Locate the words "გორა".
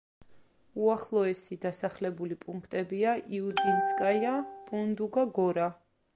5.39-5.71